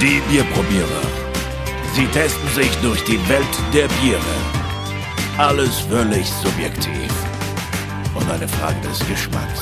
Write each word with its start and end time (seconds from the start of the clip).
Die 0.00 0.20
Bierprobierer. 0.30 1.02
Sie 1.94 2.06
testen 2.06 2.48
sich 2.54 2.70
durch 2.76 3.04
die 3.04 3.18
Welt 3.28 3.46
der 3.74 3.86
Biere. 4.00 4.20
Alles 5.36 5.80
völlig 5.80 6.26
subjektiv. 6.26 7.12
Und 8.14 8.28
eine 8.28 8.48
Frage 8.48 8.80
des 8.88 8.98
Geschmacks. 9.06 9.60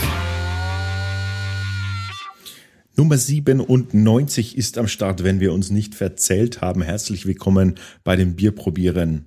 Nummer 2.96 3.18
97 3.18 4.56
ist 4.56 4.79
am 4.79 4.86
Start, 4.86 5.24
wenn 5.24 5.40
wir 5.40 5.52
uns 5.52 5.70
nicht 5.70 5.95
verzählt 5.96 6.62
haben. 6.62 6.80
Herzlich 6.80 7.26
willkommen 7.26 7.74
bei 8.04 8.14
den 8.14 8.36
Bierprobieren. 8.36 9.26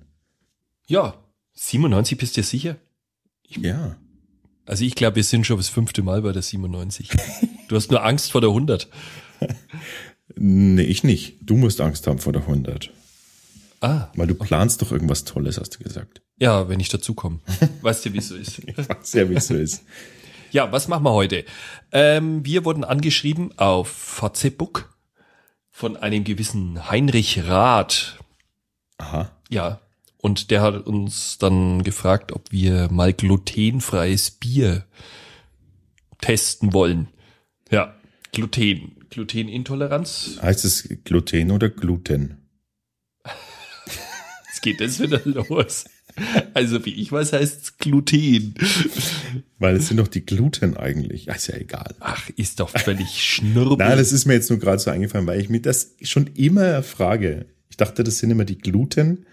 Ja, 0.86 1.14
97 1.52 2.18
bist 2.18 2.36
du 2.36 2.40
dir 2.40 2.46
sicher? 2.46 2.76
Ja. 3.46 3.96
Also 4.64 4.84
ich 4.84 4.94
glaube, 4.94 5.16
wir 5.16 5.24
sind 5.24 5.46
schon 5.46 5.58
das 5.58 5.68
fünfte 5.68 6.02
Mal 6.02 6.22
bei 6.22 6.32
der 6.32 6.42
97. 6.42 7.10
Du 7.68 7.76
hast 7.76 7.90
nur 7.90 8.04
Angst 8.04 8.32
vor 8.32 8.40
der 8.40 8.50
100. 8.50 8.88
Nee, 10.36 10.82
ich 10.82 11.04
nicht. 11.04 11.36
Du 11.40 11.56
musst 11.56 11.80
Angst 11.80 12.06
haben 12.06 12.18
vor 12.18 12.32
der 12.32 12.42
100. 12.42 12.90
Ah, 13.80 14.08
Weil 14.16 14.26
du 14.26 14.34
planst 14.34 14.80
doch 14.82 14.92
irgendwas 14.92 15.24
Tolles, 15.24 15.58
hast 15.60 15.70
du 15.78 15.84
gesagt. 15.84 16.22
ja, 16.38 16.68
wenn 16.68 16.80
ich 16.80 16.88
dazukomme. 16.88 17.40
Weißt 17.82 18.04
du, 18.06 18.12
wie 18.12 18.18
es 18.18 18.28
so 18.28 18.34
ist. 18.36 18.58
Ich 18.60 18.76
weiß 18.76 19.12
ja, 19.12 19.28
wie 19.28 19.34
es 19.34 19.46
so 19.48 19.54
ist. 19.54 19.84
Ja, 20.50 20.70
was 20.72 20.88
machen 20.88 21.04
wir 21.04 21.12
heute? 21.12 21.44
Ähm, 21.92 22.44
wir 22.44 22.64
wurden 22.64 22.84
angeschrieben 22.84 23.56
auf 23.58 23.88
Facebook 23.88 24.94
von 25.70 25.96
einem 25.96 26.24
gewissen 26.24 26.88
Heinrich 26.90 27.44
Rath. 27.46 28.18
Aha. 28.98 29.30
Ja, 29.50 29.80
und 30.18 30.50
der 30.50 30.62
hat 30.62 30.86
uns 30.86 31.36
dann 31.38 31.82
gefragt, 31.82 32.32
ob 32.32 32.50
wir 32.50 32.88
mal 32.90 33.12
glutenfreies 33.12 34.30
Bier 34.30 34.86
testen 36.20 36.72
wollen. 36.72 37.08
Ja, 37.70 37.94
Gluten. 38.32 39.03
Glutenintoleranz. 39.14 40.38
Heißt 40.42 40.64
es 40.64 40.88
Gluten 41.04 41.52
oder 41.52 41.70
Gluten? 41.70 42.48
Jetzt 44.48 44.62
geht 44.62 44.80
das 44.80 45.00
wieder 45.00 45.20
los. 45.24 45.84
Also 46.52 46.84
wie 46.84 46.94
ich 46.94 47.12
weiß, 47.12 47.32
heißt 47.32 47.78
Gluten. 47.78 48.54
Weil 49.58 49.76
es 49.76 49.88
sind 49.88 49.98
doch 49.98 50.08
die 50.08 50.26
Gluten 50.26 50.76
eigentlich. 50.76 51.28
Ist 51.28 51.46
ja 51.46 51.56
egal. 51.56 51.94
Ach, 52.00 52.28
ist 52.36 52.58
doch 52.58 52.70
völlig 52.70 53.08
schnurrbel. 53.22 53.86
Nein, 53.86 53.98
das 53.98 54.12
ist 54.12 54.26
mir 54.26 54.34
jetzt 54.34 54.50
nur 54.50 54.58
gerade 54.58 54.78
so 54.78 54.90
eingefallen, 54.90 55.26
weil 55.26 55.40
ich 55.40 55.48
mir 55.48 55.62
das 55.62 55.94
schon 56.02 56.28
immer 56.34 56.82
frage. 56.82 57.46
Ich 57.70 57.76
dachte, 57.76 58.02
das 58.02 58.18
sind 58.18 58.30
immer 58.30 58.44
die 58.44 58.58
Gluten 58.58 59.26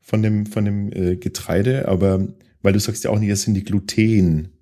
von 0.00 0.22
dem, 0.22 0.46
von 0.46 0.64
dem 0.64 0.92
äh, 0.92 1.16
Getreide, 1.16 1.88
aber 1.88 2.28
weil 2.62 2.72
du 2.72 2.80
sagst 2.80 3.02
ja 3.02 3.10
auch 3.10 3.18
nicht, 3.18 3.32
das 3.32 3.42
sind 3.42 3.54
die 3.54 3.64
Gluten 3.64 4.52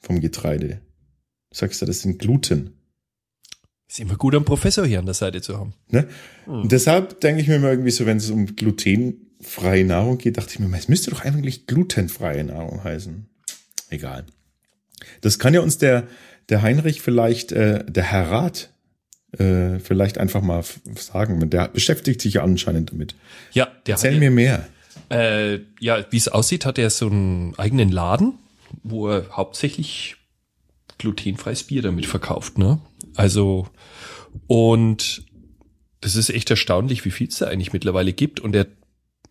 vom 0.00 0.20
Getreide. 0.20 0.80
Du 1.50 1.56
sagst 1.56 1.80
ja, 1.80 1.86
das 1.86 2.02
sind 2.02 2.18
Gluten. 2.18 2.81
Ist 3.92 4.00
immer 4.00 4.16
gut, 4.16 4.34
einen 4.34 4.44
Professor 4.44 4.86
hier 4.86 4.98
an 4.98 5.04
der 5.04 5.14
Seite 5.14 5.42
zu 5.42 5.58
haben. 5.58 5.74
Ne? 5.90 6.08
Und 6.46 6.72
deshalb 6.72 7.20
denke 7.20 7.42
ich 7.42 7.48
mir 7.48 7.56
immer 7.56 7.70
irgendwie 7.70 7.90
so, 7.90 8.06
wenn 8.06 8.16
es 8.16 8.30
um 8.30 8.56
glutenfreie 8.56 9.84
Nahrung 9.84 10.18
geht, 10.18 10.38
dachte 10.38 10.54
ich 10.54 10.58
mir, 10.60 10.76
es 10.76 10.88
müsste 10.88 11.10
doch 11.10 11.24
eigentlich 11.24 11.66
glutenfreie 11.66 12.44
Nahrung 12.44 12.82
heißen. 12.82 13.26
Egal. 13.90 14.24
Das 15.20 15.38
kann 15.38 15.52
ja 15.52 15.60
uns 15.60 15.76
der, 15.78 16.08
der 16.48 16.62
Heinrich 16.62 17.02
vielleicht, 17.02 17.52
äh, 17.52 17.84
der 17.84 18.04
Herr 18.04 18.30
Rat, 18.30 18.70
äh, 19.38 19.78
vielleicht 19.78 20.16
einfach 20.16 20.40
mal 20.40 20.64
sagen. 20.96 21.50
Der 21.50 21.68
beschäftigt 21.68 22.22
sich 22.22 22.34
ja 22.34 22.44
anscheinend 22.44 22.92
damit. 22.92 23.14
Ja, 23.52 23.68
der 23.86 23.94
Erzähl 23.94 24.14
hat, 24.14 24.20
mir 24.20 24.30
mehr. 24.30 24.66
Äh, 25.10 25.60
ja, 25.80 26.04
wie 26.10 26.16
es 26.16 26.28
aussieht, 26.28 26.64
hat 26.64 26.78
er 26.78 26.88
so 26.88 27.08
einen 27.08 27.54
eigenen 27.58 27.90
Laden, 27.90 28.34
wo 28.82 29.08
er 29.08 29.28
hauptsächlich 29.36 30.16
glutenfreies 30.98 31.64
Bier 31.64 31.82
damit 31.82 32.06
verkauft, 32.06 32.58
ne? 32.58 32.78
Also, 33.16 33.68
und 34.46 35.24
das 36.00 36.16
ist 36.16 36.30
echt 36.30 36.50
erstaunlich, 36.50 37.04
wie 37.04 37.10
viel 37.10 37.28
es 37.28 37.38
da 37.38 37.46
eigentlich 37.46 37.72
mittlerweile 37.72 38.12
gibt. 38.12 38.40
Und 38.40 38.54
er, 38.56 38.66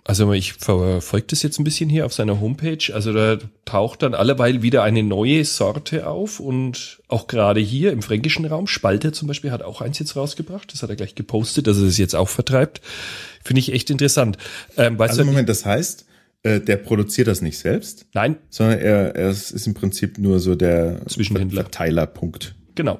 also 0.05 0.31
ich 0.33 0.53
verfolge 0.53 1.28
das 1.28 1.44
jetzt 1.44 1.59
ein 1.59 1.63
bisschen 1.63 1.89
hier 1.89 2.06
auf 2.06 2.13
seiner 2.13 2.39
Homepage. 2.39 2.94
Also 2.94 3.13
da 3.13 3.38
taucht 3.66 4.01
dann 4.03 4.13
alleweil 4.13 4.61
wieder 4.61 4.81
eine 4.84 5.03
neue 5.03 5.44
Sorte 5.44 6.07
auf 6.07 6.40
und 6.40 7.01
auch 7.09 7.28
gerade 7.28 7.59
hier 7.59 7.91
im 7.91 8.01
fränkischen 8.01 8.45
Raum, 8.45 8.67
Spalter 8.67 9.11
zum 9.11 9.28
Beispiel 9.28 9.51
hat 9.51 9.61
auch 9.63 9.81
eins 9.81 10.00
jetzt 10.00 10.16
rausgebracht. 10.16 10.73
Das 10.73 10.81
hat 10.81 10.90
er 10.90 10.95
gleich 10.95 11.13
gepostet, 11.13 11.67
dass 11.67 11.78
er 11.78 11.88
es 11.88 11.97
jetzt 11.97 12.16
auch 12.16 12.29
vertreibt. 12.29 12.81
Finde 13.44 13.59
ich 13.59 13.73
echt 13.73 13.90
interessant. 13.90 14.38
Ähm, 14.78 14.97
weißt 14.97 15.11
Also 15.11 15.23
du, 15.23 15.28
Moment, 15.28 15.50
das 15.50 15.66
heißt, 15.66 16.06
äh, 16.44 16.59
der 16.61 16.78
produziert 16.78 17.28
das 17.28 17.41
nicht 17.41 17.59
selbst, 17.59 18.07
Nein, 18.13 18.38
sondern 18.50 18.79
er, 18.79 19.16
er 19.16 19.29
ist 19.29 19.67
im 19.67 19.73
Prinzip 19.73 20.17
nur 20.17 20.40
so 20.40 20.56
der 20.56 21.06
Zwischenhändler. 21.07 21.63
Verteilerpunkt. 21.63 22.56
Genau. 22.75 23.00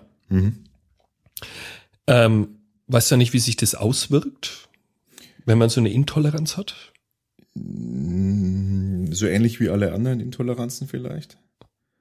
Ähm, 2.11 2.59
weißt 2.88 3.11
du 3.11 3.17
nicht, 3.17 3.33
wie 3.33 3.39
sich 3.39 3.55
das 3.55 3.75
auswirkt, 3.75 4.69
wenn 5.45 5.57
man 5.57 5.69
so 5.69 5.79
eine 5.79 5.91
Intoleranz 5.91 6.57
hat? 6.57 6.75
Mm, 7.55 9.11
So 9.11 9.27
ähnlich 9.27 9.59
wie 9.59 9.69
alle 9.69 9.94
anderen 9.94 10.19
Intoleranzen 10.19 10.88
vielleicht. 10.88 11.38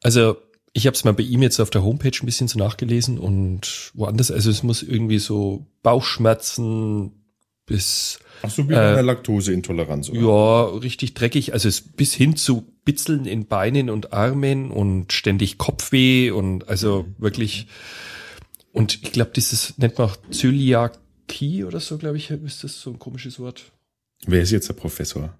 Also 0.02 0.36
ich 0.72 0.86
habe 0.86 0.94
es 0.94 1.04
mal 1.04 1.12
bei 1.14 1.22
ihm 1.24 1.42
jetzt 1.42 1.60
auf 1.60 1.70
der 1.70 1.82
Homepage 1.82 2.12
ein 2.22 2.26
bisschen 2.26 2.48
so 2.48 2.58
nachgelesen 2.58 3.18
und 3.18 3.90
woanders. 3.94 4.30
Also 4.30 4.50
es 4.50 4.62
muss 4.62 4.82
irgendwie 4.82 5.18
so 5.18 5.66
Bauchschmerzen 5.82 7.12
bis 7.66 8.18
Ach 8.42 8.50
so, 8.50 8.68
wie 8.68 8.72
Äh, 8.72 8.76
bei 8.76 8.92
einer 8.92 9.02
Laktoseintoleranz, 9.02 10.10
oder? 10.10 10.20
ja 10.20 10.64
richtig 10.78 11.14
dreckig. 11.14 11.52
Also 11.52 11.68
es 11.68 11.80
bis 11.80 12.14
hin 12.14 12.36
zu 12.36 12.64
Bitzeln 12.84 13.26
in 13.26 13.46
Beinen 13.46 13.90
und 13.90 14.12
Armen 14.12 14.70
und 14.70 15.12
ständig 15.12 15.58
Kopfweh 15.58 16.30
und 16.30 16.68
also 16.68 17.06
wirklich. 17.18 17.66
Und 18.72 19.02
ich 19.02 19.12
glaube, 19.12 19.32
dieses 19.34 19.76
nennt 19.78 19.98
man 19.98 20.10
auch 20.10 20.16
Zöliakie 20.30 21.64
oder 21.64 21.80
so, 21.80 21.98
glaube 21.98 22.16
ich, 22.16 22.30
ist 22.30 22.64
das 22.64 22.80
so 22.80 22.90
ein 22.90 22.98
komisches 22.98 23.38
Wort. 23.38 23.72
Wer 24.26 24.42
ist 24.42 24.50
jetzt 24.50 24.68
der 24.68 24.74
Professor? 24.74 25.36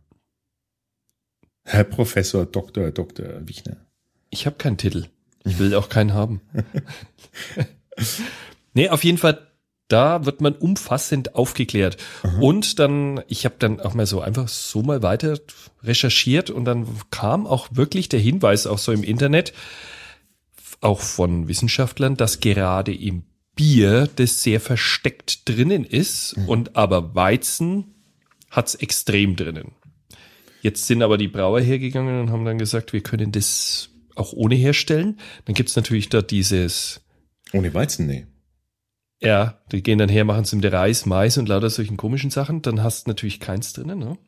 Herr 1.65 1.85
Professor 1.85 2.47
Dr. 2.47 2.91
Dr. 2.91 3.47
Wichner. 3.47 3.77
Ich 4.31 4.47
habe 4.47 4.57
keinen 4.57 4.79
Titel. 4.79 5.07
Ich 5.45 5.59
will 5.59 5.75
auch 5.75 5.89
keinen 5.89 6.13
haben. 6.13 6.41
nee, 8.75 8.89
auf 8.89 9.05
jeden 9.05 9.19
Fall, 9.19 9.47
da 9.89 10.25
wird 10.25 10.41
man 10.41 10.55
umfassend 10.55 11.35
aufgeklärt. 11.35 11.97
Und 12.41 12.79
dann, 12.79 13.23
ich 13.29 13.45
habe 13.45 13.57
dann 13.59 13.81
auch 13.81 13.95
mal 13.95 14.07
so 14.07 14.21
einfach 14.21 14.49
so 14.49 14.83
mal 14.83 15.03
weiter 15.03 15.39
recherchiert 15.83 16.51
und 16.51 16.65
dann 16.65 16.87
kam 17.11 17.47
auch 17.47 17.69
wirklich 17.73 18.09
der 18.09 18.21
Hinweis 18.21 18.67
auch 18.67 18.79
so 18.79 18.93
im 18.93 19.03
Internet, 19.03 19.53
auch 20.81 21.01
von 21.01 21.49
Wissenschaftlern, 21.49 22.17
dass 22.17 22.41
gerade 22.41 22.95
im 22.95 23.25
Bier 23.55 24.09
das 24.17 24.43
sehr 24.43 24.61
versteckt 24.61 25.49
drinnen 25.49 25.85
ist 25.85 26.37
und 26.47 26.77
aber 26.77 27.15
Weizen 27.15 27.95
hat's 28.51 28.75
extrem 28.75 29.37
drinnen. 29.37 29.73
Jetzt 30.63 30.87
sind 30.87 31.03
aber 31.03 31.19
die 31.19 31.29
Brauer 31.29 31.61
hergegangen 31.61 32.21
und 32.21 32.31
haben 32.31 32.45
dann 32.45 32.59
gesagt, 32.59 32.93
wir 32.93 33.03
können 33.03 33.33
das 33.33 33.91
auch 34.15 34.33
ohne 34.33 34.55
herstellen. 34.55 35.19
Dann 35.45 35.55
gibt's 35.55 35.77
natürlich 35.77 36.09
da 36.09 36.23
dieses, 36.23 37.01
Ohne 37.53 37.73
Weizen, 37.73 38.07
nee. 38.07 38.27
ja, 39.21 39.61
die 39.73 39.83
gehen 39.83 39.99
dann 39.99 40.09
her, 40.09 40.25
machen 40.25 40.43
es 40.43 40.55
mit 40.55 40.71
Reis, 40.71 41.07
Mais 41.07 41.39
und 41.39 41.49
lauter 41.49 41.71
solchen 41.71 41.97
komischen 41.97 42.31
Sachen. 42.31 42.63
Dann 42.63 42.83
hast 42.83 43.07
du 43.07 43.11
natürlich 43.11 43.41
keins 43.41 43.73
drinnen. 43.73 43.99
Ne? 43.99 44.19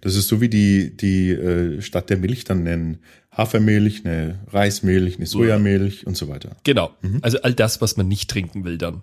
Das 0.00 0.16
ist 0.16 0.28
so 0.28 0.40
wie 0.40 0.48
die, 0.48 0.96
die 0.96 1.30
äh, 1.30 1.80
statt 1.80 2.10
der 2.10 2.18
Milch 2.18 2.44
dann 2.44 2.62
nennen 2.62 2.98
Hafermilch, 3.30 4.04
eine 4.04 4.38
Reismilch, 4.48 5.16
eine 5.16 5.26
Sojamilch 5.26 6.06
und 6.06 6.16
so 6.16 6.28
weiter. 6.28 6.56
Genau. 6.64 6.90
Also 7.22 7.40
all 7.42 7.54
das, 7.54 7.80
was 7.80 7.96
man 7.96 8.06
nicht 8.08 8.28
trinken 8.30 8.64
will 8.64 8.76
dann. 8.78 9.02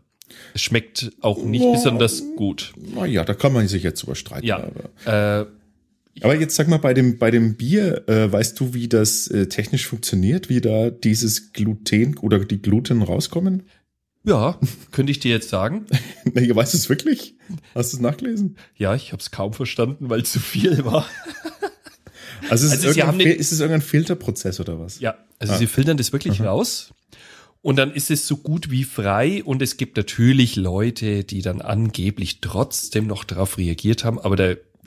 Es 0.53 0.61
schmeckt 0.61 1.11
auch 1.21 1.43
nicht 1.43 1.63
Ja. 1.63 1.71
besonders 1.71 2.23
gut. 2.35 2.73
Naja, 2.95 3.23
da 3.25 3.33
kann 3.33 3.51
man 3.53 3.67
sich 3.67 3.81
jetzt 3.81 4.03
überstreiten. 4.03 4.47
Ja. 4.47 4.69
Aber, 5.05 5.41
Äh, 5.41 5.45
aber 6.21 6.35
jetzt 6.39 6.55
sag 6.55 6.67
mal, 6.67 6.77
bei 6.77 6.93
dem, 6.93 7.17
bei 7.17 7.31
dem 7.31 7.55
Bier, 7.55 8.07
äh, 8.07 8.31
weißt 8.31 8.59
du, 8.59 8.73
wie 8.75 8.87
das 8.87 9.27
äh, 9.29 9.47
technisch 9.47 9.87
funktioniert, 9.87 10.49
wie 10.49 10.61
da 10.61 10.91
dieses 10.91 11.53
Gluten 11.53 12.17
oder 12.19 12.39
die 12.45 12.61
Gluten 12.61 13.01
rauskommen? 13.01 13.63
Ja, 14.23 14.59
könnte 14.91 15.11
ich 15.11 15.19
dir 15.19 15.31
jetzt 15.31 15.49
sagen. 15.49 15.85
Na, 16.33 16.41
ihr 16.41 16.55
weißt 16.55 16.73
es 16.73 16.89
wirklich? 16.89 17.35
Hast 17.75 17.93
du 17.93 17.97
es 17.97 18.01
nachgelesen? 18.01 18.57
Ja, 18.75 18.93
ich 18.95 19.11
habe 19.11 19.21
es 19.21 19.31
kaum 19.31 19.53
verstanden, 19.53 20.09
weil 20.09 20.23
zu 20.23 20.39
viel 20.39 20.83
war. 20.85 21.05
Also, 22.49 22.65
ist, 22.67 22.73
es 22.73 22.79
Also 22.85 22.91
sie 22.93 22.99
irgendein 22.99 23.19
den- 23.19 23.39
ist 23.39 23.51
es 23.51 23.59
irgendein 23.59 23.81
Filterprozess 23.81 24.59
oder 24.59 24.79
was? 24.79 24.99
Ja, 24.99 25.17
also 25.39 25.53
Ah. 25.53 25.57
sie 25.57 25.67
filtern 25.67 25.97
das 25.97 26.13
wirklich 26.13 26.41
raus. 26.41 26.91
Und 27.61 27.75
dann 27.75 27.91
ist 27.91 28.09
es 28.09 28.25
so 28.25 28.37
gut 28.37 28.71
wie 28.71 28.85
frei 28.85 29.43
und 29.43 29.61
es 29.61 29.75
gibt 29.75 29.97
natürlich 29.97 30.55
Leute, 30.55 31.25
die 31.25 31.41
dann 31.41 31.59
angeblich 31.61 32.39
trotzdem 32.39 33.05
noch 33.07 33.25
darauf 33.25 33.57
reagiert 33.57 34.05
haben, 34.05 34.17
aber 34.19 34.37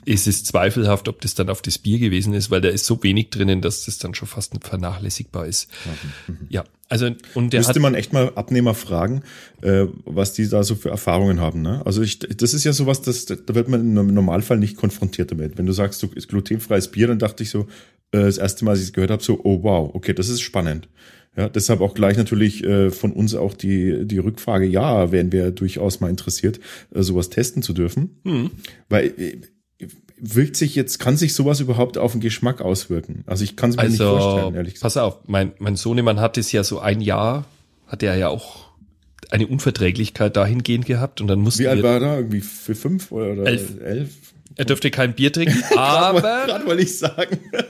ist 0.05 0.27
es 0.27 0.43
zweifelhaft, 0.43 1.07
ob 1.07 1.21
das 1.21 1.35
dann 1.35 1.49
auf 1.49 1.61
das 1.61 1.77
Bier 1.77 1.99
gewesen 1.99 2.33
ist, 2.33 2.51
weil 2.51 2.61
da 2.61 2.69
ist 2.69 2.85
so 2.85 3.01
wenig 3.03 3.29
drinnen, 3.29 3.61
dass 3.61 3.85
das 3.85 3.97
dann 3.97 4.13
schon 4.13 4.27
fast 4.27 4.53
vernachlässigbar 4.61 5.45
ist. 5.45 5.69
Ja, 6.49 6.63
also 6.89 7.09
und 7.33 7.53
der 7.53 7.61
Müsste 7.61 7.75
hat, 7.75 7.81
man 7.81 7.95
echt 7.95 8.13
mal 8.13 8.31
Abnehmer 8.35 8.75
fragen, 8.75 9.23
äh, 9.61 9.85
was 10.05 10.33
die 10.33 10.47
da 10.47 10.63
so 10.63 10.75
für 10.75 10.89
Erfahrungen 10.89 11.39
haben. 11.39 11.61
Ne? 11.61 11.81
Also 11.85 12.01
ich, 12.01 12.19
das 12.19 12.53
ist 12.53 12.63
ja 12.63 12.73
sowas, 12.73 13.01
das, 13.01 13.25
da 13.25 13.55
wird 13.55 13.67
man 13.67 13.97
im 13.97 14.13
Normalfall 14.13 14.57
nicht 14.57 14.77
konfrontiert 14.77 15.31
damit. 15.31 15.57
Wenn 15.57 15.65
du 15.65 15.73
sagst, 15.73 16.03
du 16.03 16.07
ist 16.13 16.27
glutenfreies 16.27 16.89
Bier, 16.89 17.07
dann 17.07 17.19
dachte 17.19 17.43
ich 17.43 17.49
so, 17.49 17.61
äh, 18.11 18.21
das 18.21 18.37
erste 18.37 18.65
Mal, 18.65 18.71
als 18.71 18.81
ich 18.81 18.87
es 18.87 18.93
gehört 18.93 19.11
habe, 19.11 19.23
so, 19.23 19.39
oh 19.43 19.63
wow, 19.63 19.89
okay, 19.93 20.13
das 20.13 20.29
ist 20.29 20.41
spannend. 20.41 20.87
Ja, 21.35 21.49
deshalb 21.49 21.81
auch 21.81 21.95
gleich 21.95 22.15
natürlich 22.15 22.63
äh, 22.63 22.91
von 22.91 23.11
uns 23.11 23.33
auch 23.33 23.55
die, 23.55 24.05
die 24.05 24.19
Rückfrage, 24.19 24.67
ja, 24.67 25.11
wären 25.11 25.31
wir 25.31 25.49
durchaus 25.49 25.99
mal 25.99 26.09
interessiert, 26.09 26.59
äh, 26.93 27.01
sowas 27.01 27.31
testen 27.31 27.63
zu 27.63 27.73
dürfen. 27.73 28.19
Hm. 28.23 28.51
Weil 28.87 29.07
äh, 29.17 29.37
wirkt 30.25 30.55
sich 30.55 30.73
jetzt, 30.75 30.99
kann 30.99 31.17
sich 31.17 31.33
sowas 31.33 31.59
überhaupt 31.59 31.97
auf 31.97 32.13
den 32.13 32.21
Geschmack 32.21 32.61
auswirken? 32.61 33.23
Also 33.27 33.43
ich 33.43 33.55
kann 33.57 33.71
es 33.71 33.75
mir 33.75 33.89
nicht 33.89 33.97
vorstellen, 34.01 34.45
Also, 34.45 34.55
ehrlich 34.55 34.73
gesagt. 34.75 34.83
pass 34.83 34.97
auf, 34.97 35.17
mein, 35.27 35.51
mein 35.59 35.75
Sohnemann 35.75 36.19
hat 36.21 36.37
es 36.37 36.51
ja 36.53 36.63
so 36.63 36.79
ein 36.79 37.01
Jahr, 37.01 37.45
hat 37.87 38.03
er 38.03 38.15
ja 38.15 38.29
auch 38.29 38.69
eine 39.31 39.47
Unverträglichkeit 39.47 40.35
dahingehend 40.37 40.85
gehabt 40.85 41.19
und 41.19 41.27
dann 41.27 41.39
mussten 41.39 41.63
Wie 41.63 41.67
alt 41.67 41.83
war 41.83 41.95
er 41.95 41.99
da? 41.99 42.15
Irgendwie 42.17 42.39
für 42.41 42.73
fünf 42.75 43.11
oder, 43.11 43.33
oder 43.33 43.45
Elf. 43.47 43.79
elf? 43.81 44.09
er 44.55 44.65
dürfte 44.65 44.91
kein 44.91 45.13
Bier 45.15 45.33
trinken, 45.33 45.61
Aber, 45.77 46.21
gerade 46.21 46.65
wollte 46.67 46.83
ich 46.83 46.97
sagen, 46.97 47.39
wir 47.51 47.59
er 47.59 47.65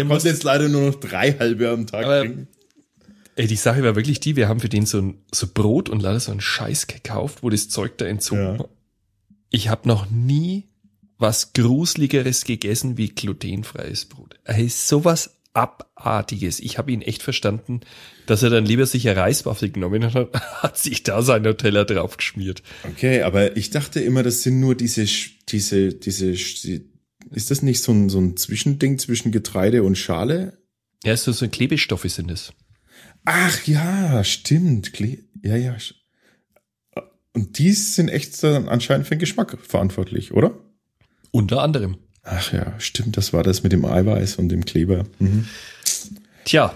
konnte 0.00 0.04
mussten, 0.04 0.28
jetzt 0.28 0.42
leider 0.42 0.68
nur 0.68 0.82
noch 0.90 0.96
drei 0.96 1.32
halbe 1.38 1.70
am 1.70 1.86
Tag 1.86 2.04
Aber- 2.04 2.20
trinken. 2.20 2.48
ey, 3.36 3.46
die 3.46 3.56
Sache 3.56 3.82
war 3.82 3.94
wirklich 3.96 4.20
die, 4.20 4.36
wir 4.36 4.48
haben 4.48 4.60
für 4.60 4.68
den 4.68 4.84
so 4.86 4.98
ein 5.00 5.18
so 5.32 5.46
Brot 5.46 5.88
und 5.88 6.02
leider 6.02 6.20
so 6.20 6.30
einen 6.32 6.40
Scheiß 6.42 6.88
gekauft, 6.88 7.42
wo 7.42 7.48
das 7.50 7.68
Zeug 7.70 7.96
da 7.98 8.04
entzogen 8.06 8.42
Ja. 8.42 8.58
war. 8.58 8.68
Ich 9.50 9.68
habe 9.68 9.86
noch 9.88 10.10
nie 10.10 10.64
was 11.24 11.54
gruseligeres 11.54 12.44
gegessen 12.44 12.98
wie 12.98 13.08
glutenfreies 13.08 14.04
Brot. 14.04 14.38
Ey, 14.44 14.68
sowas 14.68 15.38
abartiges. 15.54 16.60
Ich 16.60 16.76
habe 16.76 16.92
ihn 16.92 17.00
echt 17.00 17.22
verstanden, 17.22 17.80
dass 18.26 18.42
er 18.42 18.50
dann 18.50 18.66
lieber 18.66 18.84
sich 18.84 19.08
eine 19.08 19.18
Reiswaffel 19.18 19.70
genommen 19.70 20.12
hat, 20.12 20.34
hat 20.62 20.76
sich 20.76 21.02
da 21.02 21.22
sein 21.22 21.40
Nutella 21.40 21.84
draufgeschmiert. 21.84 22.62
Okay, 22.82 23.22
aber 23.22 23.56
ich 23.56 23.70
dachte 23.70 24.00
immer, 24.00 24.22
das 24.22 24.42
sind 24.42 24.60
nur 24.60 24.74
diese, 24.74 25.06
diese, 25.48 25.94
diese, 25.94 26.30
ist 26.32 27.50
das 27.50 27.62
nicht 27.62 27.80
so 27.82 27.92
ein, 27.92 28.10
so 28.10 28.18
ein 28.18 28.36
Zwischending 28.36 28.98
zwischen 28.98 29.32
Getreide 29.32 29.82
und 29.82 29.96
Schale? 29.96 30.58
Ja, 31.04 31.16
so, 31.16 31.32
so 31.32 31.48
Klebestoffe 31.48 32.10
sind 32.10 32.30
es. 32.30 32.52
Ach 33.24 33.66
ja, 33.66 34.22
stimmt. 34.24 34.92
Kle 34.92 35.20
ja, 35.42 35.56
ja. 35.56 35.74
Und 37.32 37.58
die 37.58 37.72
sind 37.72 38.10
echt 38.10 38.42
dann 38.42 38.68
anscheinend 38.68 39.06
für 39.06 39.14
den 39.14 39.20
Geschmack 39.20 39.56
verantwortlich, 39.62 40.34
oder? 40.34 40.60
Unter 41.34 41.62
anderem. 41.62 41.96
Ach 42.22 42.52
ja, 42.52 42.74
stimmt, 42.78 43.16
das 43.16 43.32
war 43.32 43.42
das 43.42 43.64
mit 43.64 43.72
dem 43.72 43.84
Eiweiß 43.84 44.36
und 44.36 44.50
dem 44.50 44.64
Kleber. 44.64 45.04
Mhm. 45.18 45.46
Tja, 46.44 46.74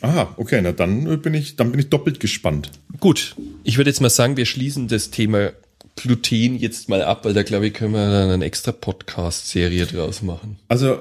Aha, 0.00 0.32
okay, 0.36 0.60
na 0.62 0.70
dann 0.70 1.20
bin 1.20 1.34
ich, 1.34 1.56
dann 1.56 1.72
bin 1.72 1.80
ich 1.80 1.88
doppelt 1.90 2.20
gespannt. 2.20 2.70
gut. 3.00 3.34
Ich 3.64 3.76
würde 3.76 3.90
jetzt 3.90 4.00
mal 4.00 4.08
sagen, 4.08 4.36
wir 4.36 4.46
schließen 4.46 4.86
das 4.86 5.10
Thema 5.10 5.50
Gluten 5.96 6.56
jetzt 6.56 6.88
mal 6.88 7.02
ab, 7.02 7.24
weil 7.24 7.34
da 7.34 7.42
glaube 7.42 7.66
ich, 7.66 7.74
können 7.74 7.92
wir 7.92 8.10
dann 8.10 8.30
eine 8.30 8.44
extra 8.44 8.70
Podcast-Serie 8.70 9.86
draus 9.86 10.22
machen. 10.22 10.56
Also 10.68 11.00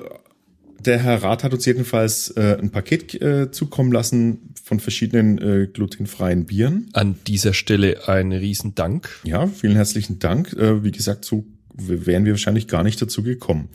der 0.79 0.97
Herr 0.97 1.21
Rath 1.21 1.43
hat 1.43 1.53
uns 1.53 1.65
jedenfalls 1.65 2.31
äh, 2.31 2.57
ein 2.59 2.71
Paket 2.71 3.21
äh, 3.21 3.51
zukommen 3.51 3.91
lassen 3.91 4.53
von 4.63 4.79
verschiedenen 4.79 5.37
äh, 5.37 5.67
glutenfreien 5.67 6.45
Bieren. 6.45 6.89
An 6.93 7.15
dieser 7.27 7.53
Stelle 7.53 8.07
ein 8.07 8.31
Riesendank. 8.31 9.09
Ja, 9.23 9.45
vielen 9.47 9.75
herzlichen 9.75 10.19
Dank. 10.19 10.53
Äh, 10.53 10.83
wie 10.83 10.91
gesagt, 10.91 11.23
so 11.23 11.45
wären 11.79 12.25
wir 12.25 12.33
wahrscheinlich 12.33 12.67
gar 12.67 12.83
nicht 12.83 13.01
dazu 13.01 13.23
gekommen. 13.23 13.69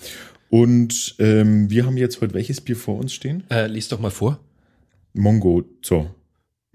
Und 0.51 1.17
ähm, 1.19 1.71
wir 1.71 1.87
haben 1.87 1.97
jetzt 1.97 2.21
heute 2.21 2.35
welches 2.35 2.61
Bier 2.61 2.77
vor 2.77 2.99
uns 2.99 3.13
stehen? 3.13 3.45
Äh, 3.51 3.67
lies 3.67 3.89
doch 3.89 3.99
mal 3.99 4.11
vor. 4.11 4.39
Mongozo. 5.13 6.15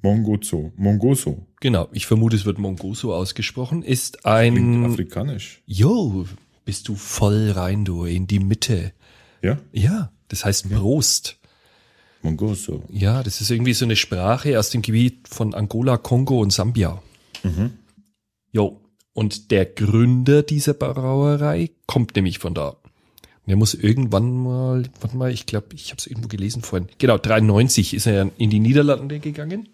Mongozo. 0.02 0.72
Mongoso. 0.76 1.46
Genau, 1.62 1.90
ich 1.92 2.06
vermute, 2.06 2.36
es 2.36 2.46
wird 2.46 2.58
Mongoso 2.58 3.14
ausgesprochen. 3.14 3.84
Ist 3.84 4.24
Klingt 4.24 4.26
ein. 4.26 4.86
afrikanisch. 4.86 5.62
Jo, 5.66 6.26
bist 6.66 6.88
du 6.88 6.96
voll 6.96 7.52
rein, 7.52 7.86
du, 7.86 8.06
in 8.06 8.28
die 8.28 8.40
Mitte. 8.40 8.94
Ja? 9.42 9.58
Ja, 9.72 10.12
das 10.30 10.46
heißt 10.46 10.70
Prost. 10.70 11.38
Mongoso. 12.22 12.84
Ja, 12.90 13.24
das 13.24 13.42
ist 13.42 13.50
irgendwie 13.50 13.74
so 13.74 13.86
eine 13.86 13.96
Sprache 13.96 14.60
aus 14.60 14.70
dem 14.70 14.82
Gebiet 14.82 15.28
von 15.28 15.54
Angola, 15.54 15.98
Kongo 15.98 16.42
und 16.42 16.52
Sambia. 16.52 17.02
Mhm. 17.44 17.72
Jo, 18.52 18.79
und 19.20 19.52
der 19.52 19.66
Gründer 19.66 20.44
dieser 20.44 20.74
Brauerei 20.74 21.72
kommt 21.88 22.16
nämlich 22.16 22.40
von 22.40 22.54
da. 22.54 22.70
Und 22.70 23.48
er 23.48 23.58
muss 23.58 23.74
irgendwann 23.74 24.32
mal, 24.32 24.84
warte 25.02 25.18
mal, 25.18 25.30
ich 25.30 25.46
glaube, 25.46 25.76
ich 25.76 25.90
habe 25.90 25.98
es 25.98 26.08
irgendwo 26.08 26.30
gelesen 26.30 26.62
vorhin. 26.62 26.88
Genau, 27.00 27.18
93 27.18 27.96
ist 27.96 28.08
er 28.08 28.32
in 28.38 28.50
die 28.50 28.62
Niederlande 28.62 29.20
gegangen. 29.20 29.68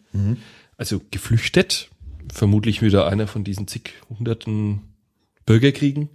Also 0.77 0.99
geflüchtet. 1.11 1.91
Vermutlich 2.33 2.81
wieder 2.81 3.05
einer 3.05 3.27
von 3.27 3.43
diesen 3.43 3.67
zig 3.67 3.93
hunderten 4.09 4.81
Bürgerkriegen, 5.45 6.09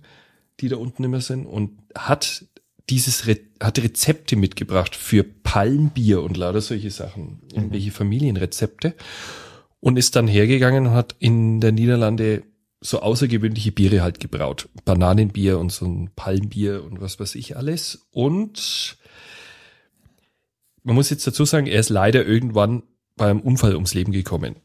die 0.59 0.69
da 0.69 0.75
unten 0.75 1.05
immer 1.05 1.21
sind. 1.21 1.47
Und 1.47 1.79
hat 1.95 2.47
dieses 2.89 3.29
Re 3.29 3.39
hat 3.61 3.79
Rezepte 3.79 4.35
mitgebracht 4.35 4.97
für 4.97 5.23
Palmbier 5.23 6.21
und 6.23 6.37
lauter 6.37 6.63
solche 6.63 6.91
Sachen. 6.91 7.43
Irgendwelche 7.55 7.93
Familienrezepte. 7.93 8.97
Und 9.79 9.99
ist 9.99 10.17
dann 10.17 10.27
hergegangen 10.27 10.89
und 10.89 10.95
hat 10.95 11.15
in 11.21 11.61
der 11.61 11.71
Niederlande 11.71 12.43
so 12.81 13.01
außergewöhnliche 13.01 13.73
Biere 13.73 14.03
halt 14.03 14.21
gebraut. 14.21 14.69
Bananenbier 14.85 15.59
und 15.59 15.71
so 15.71 15.87
ein 15.87 16.11
Palmbier 16.17 16.83
und 16.83 17.01
was 17.01 17.21
weiß 17.21 17.35
ich 17.35 17.57
alles. 17.57 18.07
Und 18.11 18.97
man 20.83 20.95
muss 20.95 21.11
jetzt 21.11 21.27
dazu 21.27 21.45
sagen, 21.45 21.67
er 21.67 21.81
ist 21.81 21.91
leider 21.91 22.25
irgendwann 22.25 22.83
bei 23.17 23.29
einem 23.29 23.41
Unfall 23.41 23.75
ums 23.75 23.95
Leben 23.95 24.13
gekommen. 24.13 24.57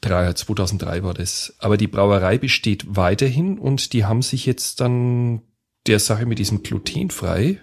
Drei- 0.00 0.32
2003 0.32 1.02
war 1.02 1.14
das. 1.14 1.54
Aber 1.58 1.76
die 1.76 1.86
Brauerei 1.86 2.38
besteht 2.38 2.84
weiterhin 2.96 3.58
und 3.58 3.92
die 3.92 4.04
haben 4.04 4.22
sich 4.22 4.46
jetzt 4.46 4.80
dann 4.80 5.42
der 5.86 5.98
Sache 5.98 6.24
mit 6.24 6.38
diesem 6.38 6.62
glutenfrei 6.62 7.60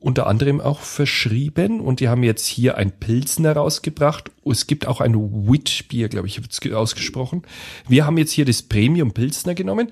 unter 0.00 0.26
anderem 0.26 0.60
auch 0.60 0.80
verschrieben 0.80 1.80
und 1.80 2.00
die 2.00 2.08
haben 2.08 2.22
jetzt 2.22 2.46
hier 2.46 2.76
ein 2.76 2.92
Pilsner 2.92 3.52
rausgebracht. 3.52 4.30
Es 4.44 4.66
gibt 4.66 4.86
auch 4.86 5.00
ein 5.00 5.14
Witbier, 5.14 6.08
glaube 6.08 6.28
ich, 6.28 6.38
habe 6.38 6.48
es 6.48 6.72
ausgesprochen. 6.72 7.42
Wir 7.88 8.06
haben 8.06 8.18
jetzt 8.18 8.32
hier 8.32 8.44
das 8.44 8.62
Premium 8.62 9.12
Pilsner 9.12 9.54
genommen. 9.54 9.90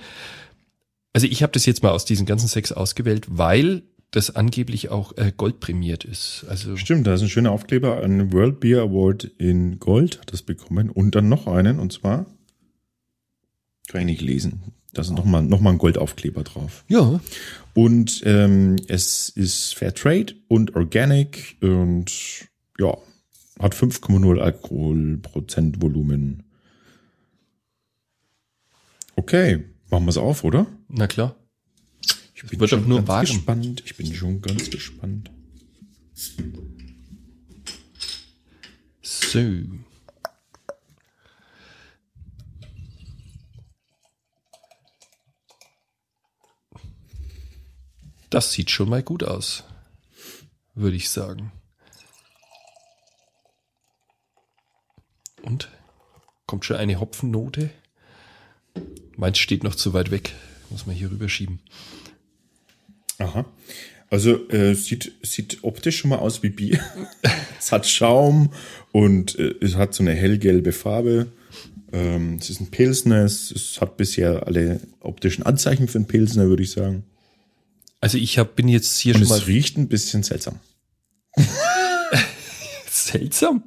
Also 1.13 1.27
ich 1.27 1.43
habe 1.43 1.53
das 1.53 1.67
jetzt 1.67 1.83
mal 1.83 1.91
aus 1.91 2.05
diesen 2.05 2.27
ganzen 2.27 2.47
sechs 2.47 2.73
ausgewählt, 2.73 3.27
weil 3.29 3.83
das 4.11 4.35
angeblich 4.35 4.91
auch 4.91 5.17
äh, 5.17 5.33
goldprämiert 5.37 6.05
ist. 6.05 6.47
Also 6.49 6.77
Stimmt, 6.77 7.07
da 7.07 7.15
ist 7.15 7.23
ein 7.23 7.29
schöner 7.29 7.51
Aufkleber. 7.51 8.03
Ein 8.03 8.33
World 8.33 8.61
Beer 8.61 8.83
Award 8.83 9.25
in 9.39 9.79
Gold 9.79 10.21
hat 10.21 10.33
das 10.33 10.43
bekommen. 10.43 10.91
Und 10.91 11.15
dann 11.15 11.29
noch 11.29 11.47
einen, 11.47 11.79
und 11.79 11.93
zwar, 11.93 12.27
kann 13.89 14.03
ich 14.03 14.07
nicht 14.07 14.21
lesen. 14.23 14.75
Da 14.97 15.03
ist 15.03 15.11
nochmal 15.11 15.43
noch 15.43 15.61
mal 15.61 15.73
ein 15.73 15.79
Goldaufkleber 15.79 16.43
drauf. 16.43 16.83
ja, 16.89 17.21
Und 17.75 18.23
ähm, 18.25 18.77
es 18.89 19.29
ist 19.29 19.75
Fair 19.75 19.93
Trade 19.93 20.35
und 20.49 20.75
Organic 20.75 21.59
und 21.61 22.11
ja, 22.79 22.97
hat 23.59 23.75
5,0 23.75 24.39
Alkoholprozent 24.41 25.83
Volumen. 25.83 26.45
Okay, 29.17 29.65
machen 29.91 30.07
wir 30.07 30.11
es 30.11 30.17
auf, 30.17 30.45
oder? 30.45 30.67
na 30.89 31.07
klar. 31.07 31.37
Ich 32.35 32.43
bin 32.45 32.59
wird 32.59 32.71
schon 32.71 32.89
nur 32.89 32.99
ganz 32.99 33.09
warm. 33.09 33.27
gespannt. 33.27 33.83
Ich 33.85 33.97
bin 33.97 34.15
schon 34.15 34.41
ganz 34.41 34.71
gespannt. 34.71 35.31
So. 39.03 39.41
Das 48.31 48.53
sieht 48.53 48.71
schon 48.71 48.89
mal 48.89 49.03
gut 49.03 49.23
aus, 49.23 49.65
würde 50.75 50.97
ich 50.97 51.09
sagen. 51.09 51.53
Und 55.43 55.69
kommt 56.47 56.65
schon 56.65 56.77
eine 56.77 56.99
Hopfennote? 56.99 57.71
Meins 59.17 59.39
steht 59.39 59.63
noch 59.63 59.77
zu 59.77 59.93
weit 59.93 60.11
weg. 60.11 60.35
Muss 60.71 60.87
man 60.87 60.97
hier 60.97 61.11
rüberschieben. 61.11 61.61
Aha. 63.19 63.47
Also 64.11 64.49
äh, 64.51 64.75
sieht, 64.75 65.13
sieht 65.23 65.59
optisch 65.63 65.99
schon 65.99 66.11
mal 66.11 66.19
aus 66.19 66.43
wie 66.43 66.51
Bier. 66.51 66.81
es 67.59 67.73
hat 67.73 67.87
Schaum 67.87 68.53
und 68.93 69.39
äh, 69.39 69.55
es 69.61 69.77
hat 69.77 69.95
so 69.95 70.03
eine 70.03 70.15
hellgelbe 70.15 70.73
Farbe. 70.73 71.29
Ähm, 71.93 72.39
es 72.41 72.51
ist 72.51 72.61
ein 72.61 72.71
Pilsner. 72.71 73.25
Es, 73.25 73.51
es 73.51 73.81
hat 73.81 73.97
bisher 73.97 74.47
alle 74.47 74.81
optischen 75.01 75.45
Anzeichen 75.45 75.89
für 75.89 75.99
einen 75.99 76.09
Pilsner, 76.09 76.47
würde 76.47 76.63
ich 76.63 76.73
sagen. 76.73 77.05
Also 78.01 78.19
ich 78.19 78.39
hab, 78.39 78.57
bin 78.57 78.69
jetzt 78.69 78.99
hier 78.99 79.15
Und 79.15 79.21
schon 79.21 79.29
mal 79.29 79.39
es 79.39 79.47
riecht 79.47 79.77
ein 79.79 79.89
bisschen 79.89 80.23
seltsam. 80.23 80.61
seltsam. 82.91 83.65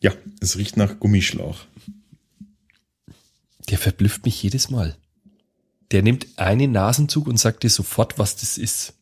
Ja, 0.00 0.12
es 0.40 0.58
riecht 0.58 0.76
nach 0.76 1.00
Gummischlauch. 1.00 1.66
Der 3.70 3.78
verblüfft 3.78 4.24
mich 4.24 4.42
jedes 4.42 4.70
Mal. 4.70 4.96
Der 5.90 6.02
nimmt 6.02 6.38
einen 6.38 6.72
Nasenzug 6.72 7.26
und 7.26 7.38
sagt 7.38 7.62
dir 7.62 7.70
sofort, 7.70 8.18
was 8.18 8.36
das 8.36 8.58
ist. 8.58 8.94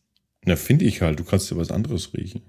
Na, 0.45 0.55
finde 0.55 0.85
ich 0.85 1.01
halt. 1.01 1.19
Du 1.19 1.23
kannst 1.23 1.49
ja 1.51 1.57
was 1.57 1.71
anderes 1.71 2.13
riechen. 2.13 2.41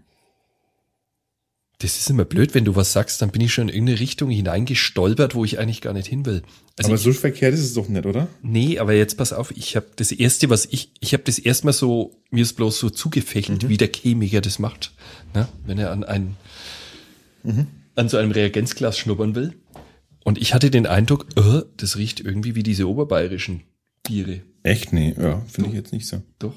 Das 1.84 1.98
ist 1.98 2.08
immer 2.08 2.24
blöd, 2.24 2.54
wenn 2.54 2.64
du 2.64 2.76
was 2.76 2.94
sagst, 2.94 3.20
dann 3.20 3.30
bin 3.30 3.42
ich 3.42 3.52
schon 3.52 3.68
in 3.68 3.74
irgendeine 3.74 4.00
Richtung 4.00 4.30
hineingestolpert, 4.30 5.34
wo 5.34 5.44
ich 5.44 5.58
eigentlich 5.58 5.82
gar 5.82 5.92
nicht 5.92 6.08
hin 6.08 6.24
will. 6.24 6.40
Also 6.78 6.88
Aber 6.88 6.96
ich, 6.96 7.02
so 7.02 7.12
verkehrt 7.12 7.52
ist 7.52 7.60
es 7.60 7.74
doch 7.74 7.88
nicht, 7.88 8.06
oder? 8.06 8.26
nee, 8.40 8.78
aber 8.78 8.94
jetzt 8.94 9.18
pass 9.18 9.34
auf, 9.34 9.52
ich 9.54 9.76
habe 9.76 9.88
das 9.96 10.10
erste, 10.10 10.48
was 10.48 10.64
ich, 10.64 10.92
ich 11.00 11.12
habe 11.12 11.24
das 11.24 11.38
erstmal 11.38 11.74
so, 11.74 12.16
mir 12.30 12.40
ist 12.40 12.54
bloß 12.54 12.78
so 12.78 12.88
zugefächelt, 12.88 13.68
wie 13.68 13.76
der 13.76 13.90
Chemiker 13.94 14.40
das 14.40 14.58
macht. 14.58 14.94
Ne? 15.34 15.46
Wenn 15.66 15.78
er 15.78 15.92
an 15.92 16.04
ein 16.04 16.36
an 17.96 18.08
so 18.08 18.16
einem 18.16 18.30
Reagenzglas 18.30 18.98
schnuppern 18.98 19.34
will. 19.34 19.52
Und 20.24 20.38
ich 20.38 20.54
hatte 20.54 20.70
den 20.70 20.86
Eindruck, 20.86 21.26
äh, 21.36 21.62
das 21.76 21.98
riecht 21.98 22.20
irgendwie 22.20 22.54
wie 22.54 22.62
diese 22.62 22.88
oberbayerischen 22.88 23.64
Biere. 24.02 24.40
Echt? 24.62 24.94
Nee, 24.94 25.14
ja, 25.20 25.42
finde 25.46 25.68
ich 25.68 25.76
jetzt 25.76 25.92
nicht 25.92 26.06
so. 26.06 26.22
Doch. 26.38 26.54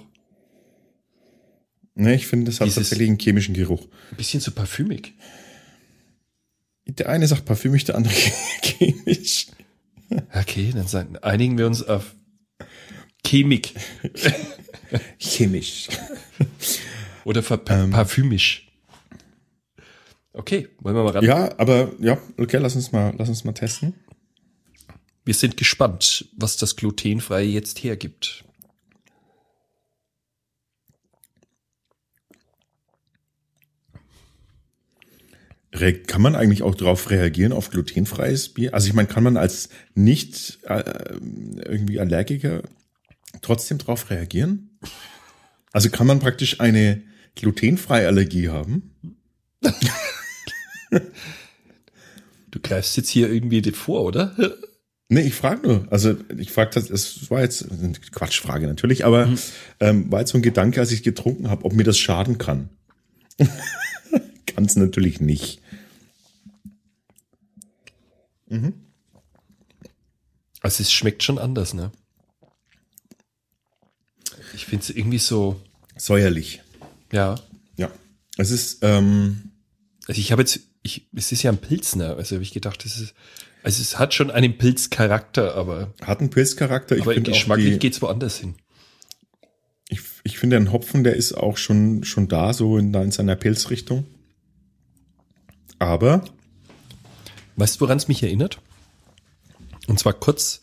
Nee, 1.98 2.13
ich 2.16 2.27
finde, 2.27 2.46
das 2.46 2.60
hat 2.60 2.68
Dieses- 2.68 2.75
tatsächlich 2.89 3.10
einen 3.10 3.20
chemischen 3.20 3.54
Geruch. 3.56 3.88
Ein 4.12 4.18
bisschen 4.18 4.39
so 4.39 4.51
parfümig. 4.51 5.13
Der 6.88 7.10
eine 7.10 7.27
sagt 7.27 7.46
parfümig, 7.46 7.84
der 7.86 7.96
andere 7.96 8.13
chemisch. 8.63 9.48
Okay, 10.34 10.72
dann 10.74 10.88
sagen, 10.88 11.18
einigen 11.18 11.58
wir 11.58 11.68
uns 11.68 11.84
auf 11.84 12.16
Chemik 13.25 13.74
Chemisch. 15.20 15.89
oder 17.25 17.44
ver 17.44 17.58
parfümisch. 17.58 18.72
Okay, 20.32 20.70
wollen 20.80 20.96
wir 20.96 21.04
mal 21.04 21.12
ran? 21.12 21.25
Ja, 21.25 21.58
aber 21.60 21.92
ja, 22.00 22.18
okay, 22.38 22.58
lass 22.58 22.75
uns 22.75 22.92
mal, 22.92 23.13
lass 23.18 23.27
uns 23.27 23.44
mal 23.44 23.54
testen. 23.54 23.96
Wir 25.25 25.34
sind 25.34 25.58
gespannt, 25.58 26.30
was 26.38 26.56
das 26.58 26.75
glutenfreie 26.77 27.48
jetzt 27.48 27.84
hergibt. 27.84 28.46
Kann 35.71 36.21
man 36.21 36.36
eigentlich 36.36 36.63
auch 36.63 36.75
darauf 36.75 37.09
reagieren, 37.09 37.51
auf 37.51 37.69
glutenfreies 37.69 38.50
Bier? 38.50 38.74
Also 38.74 38.88
ich 38.88 38.93
meine, 38.93 39.07
kann 39.07 39.24
man 39.24 39.38
als 39.38 39.69
nicht 39.95 40.59
äh, 40.63 40.83
irgendwie 41.65 42.00
Allergiker 42.00 42.63
trotzdem 43.41 43.77
darauf 43.77 44.09
reagieren? 44.09 44.79
Also 45.71 45.89
kann 45.89 46.07
man 46.07 46.19
praktisch 46.19 46.59
eine 46.59 47.03
glutenfreie 47.36 48.07
Allergie 48.07 48.50
haben? 48.50 48.95
Du 52.50 52.62
greifst 52.62 52.97
jetzt 52.97 53.09
hier 53.09 53.29
irgendwie 53.31 53.62
dir 53.62 53.74
vor, 53.74 54.03
oder? 54.03 54.36
Nee, 55.09 55.21
ich 55.21 55.36
frage 55.36 55.65
nur. 55.65 55.88
Also 55.89 56.17
ich 56.38 56.51
frage 56.51 56.71
das, 56.74 56.89
es 56.89 57.31
war 57.31 57.39
jetzt 57.39 57.71
eine 57.71 57.93
Quatschfrage 57.93 58.67
natürlich, 58.67 59.05
aber 59.05 59.33
ähm, 59.79 60.12
war 60.12 60.19
jetzt 60.19 60.31
so 60.31 60.38
ein 60.38 60.41
Gedanke, 60.41 60.81
als 60.81 60.91
ich 60.91 61.01
getrunken 61.01 61.50
habe, 61.50 61.63
ob 61.63 61.71
mir 61.71 61.86
das 61.86 61.97
schaden 61.97 62.38
kann. 62.38 62.71
kann 64.57 64.65
es 64.65 64.75
natürlich 64.75 65.21
nicht. 65.21 65.61
Also 70.61 70.81
es 70.81 70.91
schmeckt 70.91 71.21
schon 71.21 71.37
anders, 71.37 71.75
ne? 71.75 71.91
Ich 74.55 74.65
finde 74.65 74.81
es 74.83 74.89
irgendwie 74.89 75.19
so, 75.19 75.61
Säuerlich. 75.95 76.63
ja. 77.11 77.35
Ja. 77.75 77.91
Es 78.37 78.49
ist, 78.49 78.79
ähm, 78.81 79.51
Also 80.07 80.19
ich 80.19 80.31
habe 80.31 80.41
jetzt, 80.41 80.59
ich, 80.81 81.07
es 81.15 81.31
ist 81.31 81.43
ja 81.43 81.51
ein 81.51 81.59
Pilzner, 81.59 82.17
also 82.17 82.35
habe 82.35 82.43
ich 82.43 82.51
gedacht, 82.51 82.83
das 82.83 82.97
ist, 82.97 83.13
also 83.61 83.79
es 83.81 83.99
hat 83.99 84.15
schon 84.15 84.31
einen 84.31 84.57
Pilzcharakter, 84.57 85.53
aber, 85.53 85.93
hat 86.01 86.19
einen 86.21 86.31
Pilzcharakter. 86.31 86.95
Ich 86.95 87.03
aber 87.03 87.13
finde 87.13 87.31
geschmacklich 87.31 87.73
die- 87.73 87.79
geht's 87.79 88.01
woanders 88.01 88.37
hin. 88.39 88.55
Ich, 89.89 89.99
ich 90.23 90.39
finde, 90.39 90.57
ein 90.57 90.71
Hopfen, 90.71 91.03
der 91.03 91.15
ist 91.15 91.33
auch 91.33 91.57
schon, 91.57 92.03
schon 92.03 92.27
da, 92.27 92.53
so 92.53 92.79
in, 92.79 92.91
in 92.95 93.11
seiner 93.11 93.35
Pilzrichtung. 93.35 94.05
Aber, 95.79 96.24
Weißt 97.57 97.75
du, 97.75 97.81
woran 97.81 97.98
es 97.98 98.07
mich 98.07 98.24
erinnert? 98.24 98.62
Und 99.88 100.00
zwar 100.00 100.13
kurz, 100.13 100.62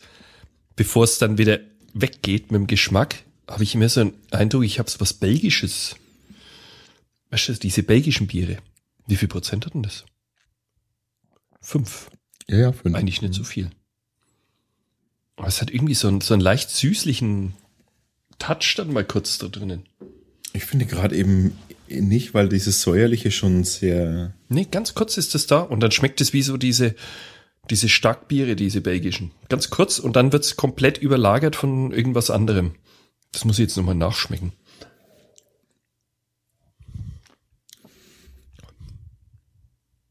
bevor 0.75 1.03
es 1.03 1.19
dann 1.19 1.37
wieder 1.37 1.59
weggeht 1.93 2.51
mit 2.51 2.59
dem 2.59 2.67
Geschmack, 2.67 3.23
habe 3.49 3.63
ich 3.63 3.75
immer 3.75 3.89
so 3.89 4.01
einen 4.01 4.13
Eindruck, 4.31 4.63
ich 4.63 4.79
habe 4.79 4.89
so 4.89 5.01
was 5.01 5.13
Belgisches. 5.13 5.97
Weißt 7.29 7.49
du, 7.49 7.53
diese 7.53 7.83
belgischen 7.83 8.27
Biere. 8.27 8.57
Wie 9.07 9.17
viel 9.17 9.27
Prozent 9.27 9.65
hat 9.65 9.73
denn 9.73 9.83
das? 9.83 10.05
Fünf. 11.61 12.09
ja, 12.47 12.57
ja, 12.57 12.71
fünf. 12.71 12.95
Eigentlich 12.95 13.21
nicht 13.21 13.33
so 13.33 13.43
viel. 13.43 13.69
Aber 15.35 15.47
es 15.47 15.61
hat 15.61 15.69
irgendwie 15.69 15.95
so 15.95 16.07
einen, 16.07 16.21
so 16.21 16.33
einen 16.33 16.41
leicht 16.41 16.69
süßlichen 16.69 17.53
Touch 18.39 18.75
dann 18.77 18.93
mal 18.93 19.03
kurz 19.03 19.37
da 19.37 19.49
drinnen. 19.49 19.83
Ich 20.53 20.63
finde 20.63 20.85
gerade 20.85 21.15
eben 21.17 21.57
nicht, 21.87 22.33
weil 22.33 22.49
dieses 22.49 22.81
Säuerliche 22.81 23.31
schon 23.31 23.63
sehr, 23.63 24.33
Nee, 24.49 24.67
ganz 24.69 24.93
kurz 24.93 25.17
ist 25.17 25.35
das 25.35 25.47
da 25.47 25.59
und 25.59 25.81
dann 25.81 25.91
schmeckt 25.91 26.21
es 26.21 26.33
wie 26.33 26.41
so 26.41 26.57
diese, 26.57 26.95
diese 27.69 27.89
Starkbiere, 27.89 28.55
diese 28.55 28.81
belgischen. 28.81 29.31
Ganz 29.49 29.69
kurz 29.69 29.99
und 29.99 30.15
dann 30.15 30.31
wird's 30.31 30.55
komplett 30.55 30.97
überlagert 30.97 31.55
von 31.55 31.91
irgendwas 31.91 32.29
anderem. 32.29 32.75
Das 33.31 33.45
muss 33.45 33.59
ich 33.59 33.63
jetzt 33.63 33.77
nochmal 33.77 33.95
nachschmecken. 33.95 34.53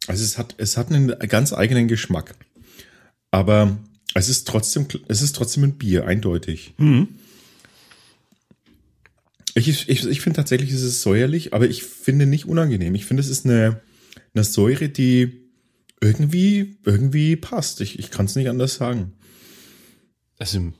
also 0.06 0.24
es 0.24 0.38
hat, 0.38 0.54
es 0.58 0.76
hat 0.76 0.90
einen 0.90 1.08
ganz 1.28 1.52
eigenen 1.52 1.88
Geschmack. 1.88 2.34
Aber 3.30 3.78
es 4.14 4.28
ist 4.28 4.46
trotzdem, 4.46 4.86
es 5.08 5.22
ist 5.22 5.34
trotzdem 5.34 5.64
ein 5.64 5.78
Bier, 5.78 6.06
eindeutig. 6.06 6.74
Ich, 9.68 9.88
ich, 9.88 10.06
ich 10.06 10.20
finde 10.20 10.36
tatsächlich, 10.36 10.70
es 10.70 10.82
ist 10.82 11.02
säuerlich, 11.02 11.54
aber 11.54 11.68
ich 11.68 11.82
finde 11.82 12.26
nicht 12.26 12.46
unangenehm. 12.46 12.94
Ich 12.94 13.04
finde, 13.04 13.22
es 13.22 13.28
ist 13.28 13.44
eine, 13.44 13.80
eine 14.34 14.44
Säure, 14.44 14.88
die 14.88 15.44
irgendwie, 16.00 16.76
irgendwie 16.84 17.36
passt. 17.36 17.80
Ich, 17.80 17.98
ich 17.98 18.10
kann 18.10 18.26
es 18.26 18.36
nicht 18.36 18.48
anders 18.48 18.74
sagen. 18.74 19.12
Also, 20.38 20.72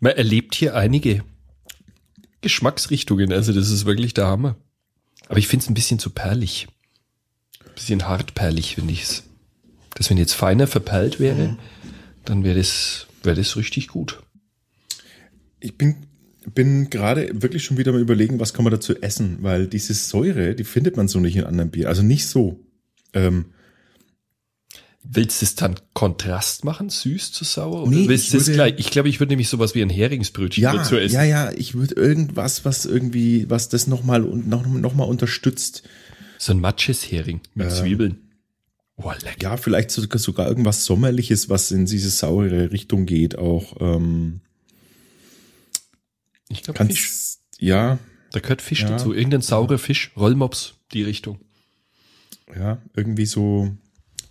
man 0.00 0.12
erlebt 0.12 0.54
hier 0.54 0.74
einige 0.74 1.24
Geschmacksrichtungen. 2.40 3.32
Also, 3.32 3.52
das 3.52 3.70
ist 3.70 3.84
wirklich 3.84 4.14
der 4.14 4.26
Hammer. 4.26 4.56
Aber 5.28 5.38
ich 5.38 5.48
finde 5.48 5.64
es 5.64 5.70
ein 5.70 5.74
bisschen 5.74 5.98
zu 5.98 6.10
perlig. 6.10 6.68
Ein 7.64 7.74
bisschen 7.74 8.08
hartperlig, 8.08 8.76
finde 8.76 8.92
ich 8.92 9.02
es. 9.02 9.24
Dass 9.94 10.10
wenn 10.10 10.16
jetzt 10.16 10.34
feiner 10.34 10.66
verperlt 10.66 11.20
wäre, 11.20 11.58
dann 12.24 12.44
wäre 12.44 12.58
das, 12.58 13.06
wäre 13.22 13.36
das 13.36 13.56
richtig 13.56 13.88
gut. 13.88 14.22
Ich 15.60 15.76
bin, 15.76 16.06
bin 16.54 16.90
gerade 16.90 17.30
wirklich 17.42 17.64
schon 17.64 17.78
wieder 17.78 17.92
mal 17.92 18.00
überlegen, 18.00 18.40
was 18.40 18.54
kann 18.54 18.64
man 18.64 18.72
dazu 18.72 19.00
essen, 19.00 19.38
weil 19.40 19.66
diese 19.66 19.94
Säure, 19.94 20.54
die 20.54 20.64
findet 20.64 20.96
man 20.96 21.08
so 21.08 21.20
nicht 21.20 21.36
in 21.36 21.44
anderen 21.44 21.70
Bier. 21.70 21.88
Also 21.88 22.02
nicht 22.02 22.26
so. 22.26 22.60
Ähm, 23.14 23.46
Willst 25.10 25.40
du 25.40 25.46
es 25.46 25.54
dann 25.54 25.76
Kontrast 25.94 26.64
machen, 26.64 26.90
süß 26.90 27.32
zu 27.32 27.44
sauer? 27.44 27.82
Oder 27.84 27.90
Nee, 27.90 28.08
willst 28.08 28.26
ich 28.26 28.30
du 28.32 28.36
es 28.38 28.52
gleich? 28.52 28.74
Ich 28.76 28.90
glaube, 28.90 29.08
ich 29.08 29.20
würde 29.20 29.30
nämlich 29.30 29.48
sowas 29.48 29.74
wie 29.74 29.80
ein 29.80 29.88
Heringsbrötchen 29.88 30.62
ja, 30.62 30.74
dazu 30.74 30.96
essen. 30.96 31.14
ja, 31.14 31.22
ja, 31.24 31.52
ich 31.52 31.74
würde 31.74 31.94
irgendwas, 31.94 32.64
was 32.66 32.84
irgendwie, 32.84 33.48
was 33.48 33.70
das 33.70 33.86
nochmal 33.86 34.20
noch, 34.20 34.66
noch 34.66 34.94
mal 34.94 35.04
unterstützt. 35.04 35.82
So 36.36 36.52
ein 36.52 36.60
Matscheshering 36.60 37.40
mit 37.54 37.70
Zwiebeln. 37.72 38.18
Oh, 38.96 39.10
lecker. 39.22 39.36
Ja, 39.40 39.56
vielleicht 39.56 39.92
sogar, 39.92 40.18
sogar 40.18 40.48
irgendwas 40.48 40.84
Sommerliches, 40.84 41.48
was 41.48 41.70
in 41.70 41.86
diese 41.86 42.10
saure 42.10 42.72
Richtung 42.72 43.06
geht, 43.06 43.38
auch. 43.38 43.76
Ähm, 43.80 44.40
Ich 46.48 46.62
glaube, 46.62 46.84
Fisch. 46.86 47.36
ja, 47.58 47.98
Da 48.32 48.40
gehört 48.40 48.60
Fisch 48.62 48.82
Ja. 48.82 48.88
dazu. 48.90 49.12
Irgendein 49.14 49.40
saurer 49.42 49.78
Fisch. 49.78 50.12
Rollmops, 50.16 50.74
die 50.92 51.02
Richtung. 51.02 51.38
ja, 52.54 52.78
irgendwie 52.96 53.26
so, 53.26 53.70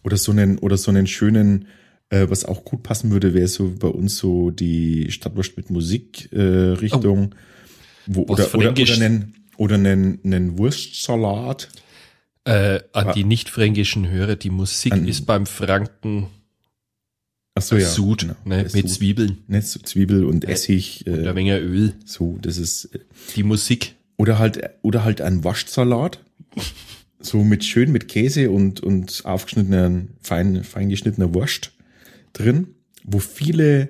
oder 0.03 0.17
so 0.17 0.31
einen, 0.31 0.57
oder 0.59 0.77
so 0.77 0.89
einen 0.91 1.05
schönen, 1.07 1.67
äh, 2.09 2.27
was 2.29 2.45
auch 2.45 2.63
gut 2.65 2.81
passen 2.83 3.11
würde, 3.11 3.33
wäre 3.33 3.47
so 3.47 3.73
bei 3.77 3.87
uns 3.87 4.17
so 4.17 4.49
die 4.51 5.11
Stadtwurst 5.11 5.55
mit 5.57 5.69
Musik 5.69 6.31
äh, 6.31 6.39
Richtung, 6.41 7.35
wo, 8.07 8.27
Was 8.29 8.53
oder, 8.55 8.71
oder, 8.71 8.81
oder 8.81 8.93
einen, 8.95 9.35
oder 9.57 9.75
einen, 9.75 10.19
einen 10.23 10.57
Wurstsalat. 10.57 11.69
Äh, 12.45 12.79
an 12.93 13.13
die 13.13 13.25
nicht-fränkischen 13.25 14.09
Hörer, 14.09 14.35
die 14.37 14.49
Musik 14.49 14.93
An- 14.93 15.07
ist 15.07 15.25
beim 15.25 15.45
Franken 15.45 16.27
Ach 17.57 17.61
so, 17.61 17.75
ja. 17.75 17.87
Sud, 17.87 18.21
genau. 18.21 18.35
ne, 18.45 18.63
mit 18.63 18.71
Sud. 18.71 18.89
Zwiebeln 18.89 19.37
Ne, 19.47 19.61
so 19.61 19.79
Zwiebel 19.79 20.25
und 20.25 20.45
Essig, 20.45 21.03
und 21.07 21.13
äh, 21.13 21.19
eine 21.19 21.33
Menge 21.33 21.57
Öl. 21.59 21.95
so, 22.05 22.37
das 22.41 22.57
ist, 22.57 22.85
äh, 22.93 22.99
Die 23.35 23.43
Musik. 23.43 23.95
oder 24.15 24.37
halt, 24.37 24.61
oder 24.83 25.03
halt 25.03 25.21
ein 25.21 25.43
Waschsalat. 25.43 26.23
So 27.19 27.43
mit 27.43 27.65
schön 27.65 27.91
mit 27.91 28.07
Käse 28.07 28.51
und, 28.51 28.79
und 28.81 29.25
aufgeschnittenen, 29.25 30.09
fein, 30.21 30.63
fein 30.63 30.89
geschnittener 30.89 31.33
Wurst 31.33 31.71
drin, 32.33 32.75
wo 33.03 33.17
viele, 33.17 33.89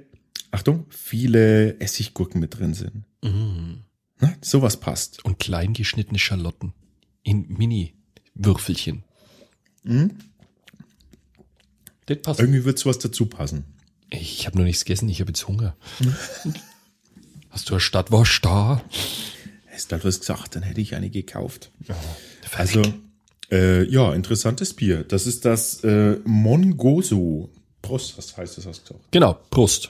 Achtung, 0.51 0.85
viele 0.89 1.77
Essiggurken 1.81 2.39
mit 2.39 2.57
drin 2.57 2.73
sind. 2.73 3.03
Mm. 3.21 3.81
Na, 4.19 4.33
sowas 4.41 4.79
passt. 4.79 5.25
Und 5.25 5.39
klein 5.39 5.73
geschnittene 5.73 6.19
Schalotten. 6.19 6.71
In 7.23 7.47
Mini-Würfelchen. 7.49 9.03
Mhm. 9.83 10.11
Das 12.07 12.21
passt. 12.21 12.39
Irgendwie 12.39 12.65
wird 12.65 12.79
sowas 12.79 12.99
dazu 12.99 13.27
passen. 13.27 13.63
Ich 14.09 14.45
habe 14.47 14.57
noch 14.57 14.65
nichts 14.65 14.85
gegessen, 14.85 15.09
ich 15.09 15.19
habe 15.19 15.29
jetzt 15.29 15.47
Hunger. 15.47 15.75
Hast 17.49 17.69
du 17.69 17.73
eine 17.73 17.81
Stadtwurst 17.81 18.43
da? 18.45 18.81
Hättest 19.65 19.91
du 19.91 19.93
halt 19.95 20.05
was 20.05 20.19
gesagt, 20.19 20.55
dann 20.55 20.63
hätte 20.63 20.81
ich 20.81 20.95
eine 20.95 21.09
gekauft. 21.09 21.71
Also, 22.53 22.81
Also, 22.81 22.93
äh, 23.51 23.83
ja, 23.89 24.13
interessantes 24.13 24.73
Bier. 24.73 25.03
Das 25.03 25.27
ist 25.27 25.45
das 25.45 25.83
äh, 25.83 26.17
Mongoso. 26.25 27.49
Prost, 27.81 28.17
was 28.17 28.35
heißt 28.35 28.57
das? 28.57 28.65
Hast 28.65 28.89
du 28.89 28.93
gesagt? 28.93 29.11
genau, 29.11 29.33
Prost. 29.49 29.89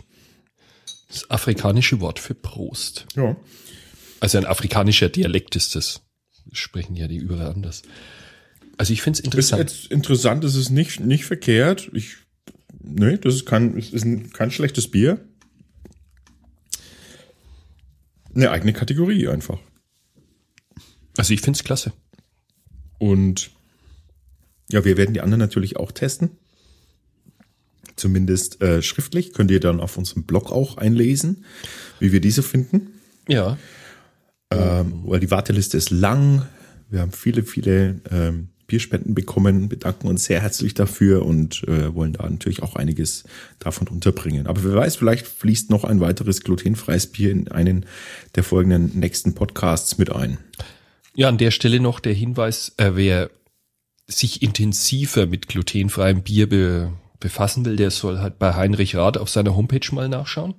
Das 1.10 1.30
afrikanische 1.30 2.00
Wort 2.02 2.20
für 2.20 2.34
Prost. 2.36 3.06
Ja. 3.16 3.36
Also 4.20 4.38
ein 4.40 4.46
afrikanischer 4.46 5.10
Dialekt 5.10 5.56
ist 5.56 5.76
das. 5.76 6.02
Das 6.48 6.58
sprechen 6.58 6.96
ja 6.96 7.08
die 7.08 7.18
überall 7.18 7.48
anders. 7.52 7.84
Also 8.78 8.94
ich 8.94 9.02
finde 9.02 9.18
es 9.18 9.20
Ist 9.22 9.26
interessant. 9.26 9.60
jetzt 9.60 9.92
interessant, 9.92 10.44
es 10.44 10.56
ist 10.56 10.70
nicht, 10.70 11.00
nicht 11.00 11.26
verkehrt. 11.26 11.90
Ich, 11.94 12.18
nee, 12.80 13.18
das 13.18 13.36
ist 13.36 13.46
kein, 13.46 13.78
es 13.78 13.92
ist 13.92 14.06
ein, 14.06 14.32
kein 14.32 14.52
schlechtes 14.52 14.90
Bier. 14.90 15.20
Eine 18.36 18.52
eigene 18.52 18.74
Kategorie 18.74 19.28
einfach. 19.28 19.60
Also 21.18 21.34
ich 21.34 21.42
finde 21.42 21.58
es 21.58 21.64
klasse. 21.64 21.92
Und 23.00 23.50
ja, 24.72 24.86
wir 24.86 24.98
werden 24.98 25.14
die 25.14 25.22
anderen 25.22 25.40
natürlich 25.40 25.78
auch 25.78 25.92
testen. 25.92 26.32
Zumindest 27.96 28.62
äh, 28.62 28.84
schriftlich. 28.84 29.34
Könnt 29.34 29.50
ihr 29.50 29.60
dann 29.60 29.80
auf 29.80 29.98
unserem 29.98 30.24
Blog 30.24 30.52
auch 30.52 30.78
einlesen, 30.78 31.46
wie 32.00 32.12
wir 32.12 32.22
diese 32.22 32.44
finden. 32.44 32.90
Ja. 33.28 33.58
Ähm, 34.52 35.02
weil 35.06 35.20
die 35.20 35.32
Warteliste 35.32 35.78
ist 35.78 35.90
lang. 35.90 36.48
Wir 36.90 37.02
haben 37.02 37.12
viele, 37.12 37.44
viele 37.44 38.02
ähm, 38.12 38.50
Bierspenden 38.68 39.16
bekommen, 39.16 39.70
bedanken 39.70 40.08
uns 40.08 40.26
sehr 40.26 40.42
herzlich 40.42 40.74
dafür 40.74 41.26
und 41.26 41.66
äh, 41.68 41.96
wollen 41.96 42.14
da 42.14 42.30
natürlich 42.30 42.62
auch 42.62 42.76
einiges 42.76 43.24
davon 43.60 43.88
unterbringen. 43.88 44.46
Aber 44.46 44.64
wer 44.64 44.76
weiß, 44.76 44.98
vielleicht 44.98 45.26
fließt 45.26 45.70
noch 45.70 45.86
ein 45.86 46.02
weiteres 46.02 46.42
glutenfreies 46.42 47.08
Bier 47.08 47.32
in 47.32 47.48
einen 47.48 47.86
der 48.36 48.44
folgenden 48.44 49.00
nächsten 49.00 49.34
Podcasts 49.34 49.98
mit 49.98 50.12
ein. 50.12 50.38
Ja, 51.16 51.30
an 51.30 51.38
der 51.38 51.52
Stelle 51.52 51.80
noch 51.80 52.02
der 52.02 52.14
Hinweis, 52.14 52.74
äh, 52.78 52.92
wer 52.96 53.30
sich 54.06 54.42
intensiver 54.42 55.26
mit 55.26 55.48
glutenfreiem 55.48 56.24
Bier 56.24 56.48
be 56.48 56.92
befassen 57.20 57.66
will, 57.66 57.78
der 57.78 57.90
soll 57.90 58.20
halt 58.20 58.38
bei 58.38 58.54
Heinrich 58.54 58.96
Rath 58.96 59.18
auf 59.18 59.28
seiner 59.28 59.56
Homepage 59.56 59.92
mal 59.92 60.08
nachschauen. 60.08 60.54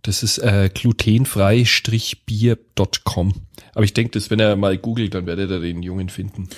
Das 0.00 0.22
ist 0.22 0.38
äh, 0.38 0.70
glutenfrei-bier.com. 0.72 3.34
Aber 3.74 3.84
ich 3.84 3.92
denke, 3.92 4.12
dass 4.12 4.30
wenn 4.30 4.40
er 4.40 4.56
mal 4.56 4.78
googelt, 4.78 5.12
dann 5.12 5.26
werdet 5.26 5.50
ihr 5.50 5.60
den 5.60 5.82
Jungen 5.82 6.08
finden. 6.08 6.48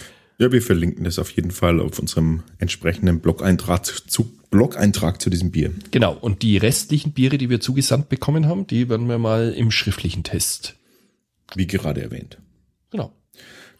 Ja, 0.41 0.53
wir 0.53 0.63
verlinken 0.63 1.05
das 1.05 1.19
auf 1.19 1.31
jeden 1.33 1.51
Fall 1.51 1.81
auf 1.81 1.99
unserem 1.99 2.45
entsprechenden 2.59 3.19
Blog-Eintrag 3.19 3.85
zu, 3.85 4.33
Blog-Eintrag 4.51 5.21
zu 5.21 5.31
diesem 5.31 5.51
Bier. 5.51 5.73
Genau. 5.91 6.17
Und 6.17 6.43
die 6.43 6.57
restlichen 6.57 7.13
Biere, 7.13 7.39
die 7.39 7.51
wir 7.51 7.61
zugesandt 7.61 8.09
bekommen 8.09 8.47
haben, 8.47 8.67
die 8.67 8.89
werden 8.89 9.09
wir 9.09 9.19
mal 9.19 9.53
im 9.53 9.73
schriftlichen 9.73 10.23
Test. 10.23 10.77
Wie 11.55 11.67
gerade 11.67 12.03
erwähnt. 12.03 12.39
Genau. 12.91 13.13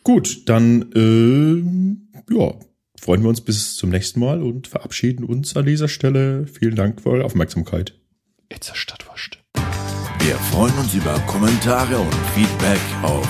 Gut, 0.03 0.49
dann 0.49 0.91
ähm, 0.97 2.09
ja, 2.29 2.55
freuen 2.99 3.23
wir 3.23 3.29
uns 3.29 3.41
bis 3.41 3.77
zum 3.77 3.91
nächsten 3.91 4.19
Mal 4.19 4.43
und 4.43 4.67
verabschieden 4.67 5.25
uns 5.25 5.57
an 5.57 5.65
dieser 5.67 5.89
Stelle. 5.89 6.47
Vielen 6.47 6.75
Dank 6.75 7.03
für 7.03 7.11
eure 7.11 7.25
Aufmerksamkeit. 7.25 7.95
Jetzt 8.51 8.77
Stadtwurst. 8.77 9.39
Wir 10.21 10.35
freuen 10.51 10.77
uns 10.79 10.93
über 10.93 11.19
Kommentare 11.21 11.99
und 11.99 12.15
Feedback 12.35 12.81
auf 13.03 13.29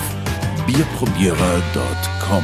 bierprobierer.com. 0.65 2.43